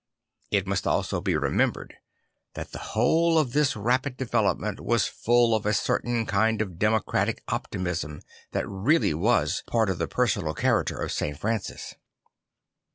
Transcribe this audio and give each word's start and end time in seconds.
It 0.49 0.65
must 0.65 0.87
also 0.87 1.21
be 1.21 1.37
remembered 1.37 1.93
that 2.55 2.71
the 2.71 2.79
whole 2.79 3.37
of 3.37 3.53
this 3.53 3.75
rapid 3.75 4.17
development 4.17 4.79
was 4.79 5.05
full 5.05 5.53
of 5.53 5.63
a 5.63 5.73
certain 5.75 6.25
kind 6.25 6.59
of 6.59 6.79
democratic 6.79 7.43
optimism 7.47 8.23
that 8.51 8.67
really 8.67 9.13
was 9.13 9.61
part 9.67 9.91
of 9.91 9.99
the 9.99 10.07
personal 10.07 10.55
character 10.55 10.97
of 10.99 11.11
St. 11.11 11.37
Francis. 11.37 11.93